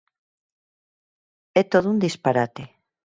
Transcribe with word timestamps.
É 1.61 1.63
todo 1.71 1.87
un 1.93 1.97
disparate. 2.05 2.63